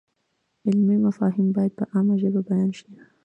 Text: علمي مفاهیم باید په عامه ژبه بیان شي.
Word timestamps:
علمي 0.67 0.97
مفاهیم 1.07 1.47
باید 1.55 1.71
په 1.79 1.83
عامه 1.91 2.15
ژبه 2.21 2.41
بیان 2.49 2.69
شي. 2.79 2.89